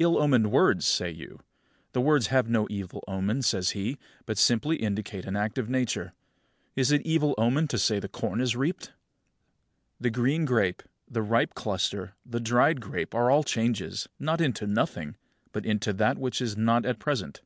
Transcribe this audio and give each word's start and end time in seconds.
"Ill 0.00 0.18
omened 0.18 0.50
words!" 0.50 0.84
say 0.84 1.08
you. 1.12 1.38
"The 1.92 2.00
words 2.00 2.26
have 2.26 2.48
no 2.50 2.66
evil 2.68 3.04
omen," 3.06 3.40
says 3.42 3.70
he, 3.70 3.98
"but 4.26 4.36
simply 4.36 4.74
indicate 4.74 5.24
an 5.26 5.36
act 5.36 5.58
of 5.58 5.68
Nature. 5.68 6.12
Is 6.74 6.90
it 6.90 7.02
of 7.02 7.06
evil 7.06 7.36
omen 7.38 7.68
to 7.68 7.78
say 7.78 8.00
the 8.00 8.08
corn 8.08 8.40
is 8.40 8.56
reaped?" 8.56 8.86
35. 8.86 8.94
The 10.00 10.10
green 10.10 10.44
grape, 10.44 10.82
the 11.08 11.22
ripe 11.22 11.54
cluster, 11.54 12.14
the 12.26 12.40
dried 12.40 12.80
grape 12.80 13.14
are 13.14 13.30
all 13.30 13.44
changes, 13.44 14.08
not 14.18 14.40
into 14.40 14.66
nothing, 14.66 15.14
but 15.52 15.64
into 15.64 15.92
that 15.92 16.18
which 16.18 16.42
is 16.42 16.56
not 16.56 16.84
at 16.84 16.98
present. 16.98 17.40